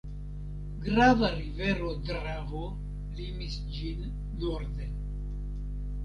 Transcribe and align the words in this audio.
Grava 0.85 1.27
rivero 1.33 1.91
Dravo 2.07 2.61
limis 3.19 3.57
ĝin 3.75 4.01
norde. 4.45 4.89